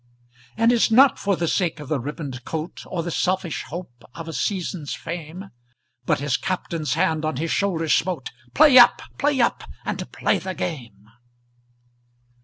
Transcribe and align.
And 0.57 0.71
it's 0.71 0.89
not 0.89 1.19
for 1.19 1.35
the 1.35 1.47
sake 1.47 1.79
of 1.79 1.91
a 1.91 1.99
ribboned 1.99 2.43
coat, 2.43 2.81
Or 2.87 3.03
the 3.03 3.11
selfish 3.11 3.61
hope 3.65 4.03
of 4.15 4.27
a 4.27 4.33
season's 4.33 4.95
fame, 4.95 5.51
But 6.07 6.19
his 6.21 6.37
Captain's 6.37 6.95
hand 6.95 7.23
on 7.23 7.35
his 7.37 7.51
shoulder 7.51 7.87
smote 7.87 8.31
"Play 8.55 8.79
up! 8.79 9.03
play 9.19 9.39
up! 9.41 9.63
and 9.85 10.11
play 10.11 10.39
the 10.39 10.55
game!" 10.55 11.05